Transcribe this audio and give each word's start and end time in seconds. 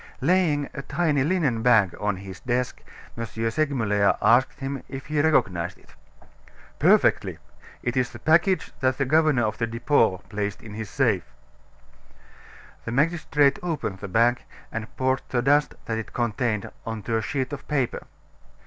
Laying 0.19 0.67
a 0.73 0.81
tiny 0.81 1.23
linen 1.23 1.61
bag 1.61 1.93
on 1.99 2.15
his 2.17 2.39
desk, 2.39 2.81
M. 3.15 3.23
Segmuller 3.51 4.17
asked 4.19 4.59
him 4.59 4.81
if 4.89 5.05
he 5.05 5.21
recognized 5.21 5.77
it. 5.77 5.93
"Perfectly! 6.79 7.37
It 7.83 7.95
is 7.95 8.09
the 8.09 8.17
package 8.17 8.71
that 8.79 8.97
the 8.97 9.05
governor 9.05 9.43
of 9.45 9.59
the 9.59 9.67
Depot 9.67 10.17
placed 10.27 10.63
in 10.63 10.73
his 10.73 10.89
safe." 10.89 11.31
The 12.85 12.91
magistrate 12.91 13.59
opened 13.61 13.99
the 13.99 14.07
bag, 14.07 14.41
and 14.71 14.89
poured 14.97 15.21
the 15.29 15.43
dust 15.43 15.75
that 15.85 15.99
it 15.99 16.13
contained 16.13 16.71
on 16.83 17.03
to 17.03 17.17
a 17.17 17.21
sheet 17.21 17.53
of 17.53 17.67
paper. 17.67 18.07